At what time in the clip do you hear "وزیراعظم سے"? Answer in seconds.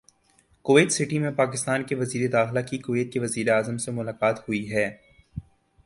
3.19-3.91